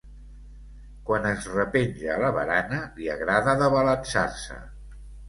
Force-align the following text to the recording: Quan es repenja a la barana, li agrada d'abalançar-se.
Quan 1.09 1.27
es 1.31 1.43
repenja 1.57 2.09
a 2.13 2.23
la 2.23 2.31
barana, 2.37 2.79
li 2.97 3.11
agrada 3.17 3.55
d'abalançar-se. 3.61 4.59